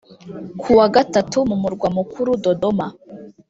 kuwa 0.61 0.85
Gatatu 0.95 1.37
mu 1.49 1.55
murwa 1.61 1.87
mukuru 1.97 2.29
Dodoma 2.43 2.87